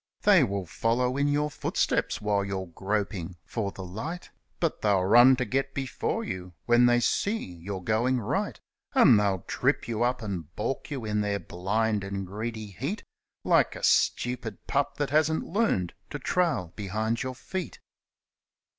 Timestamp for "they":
0.23-0.43, 6.87-6.99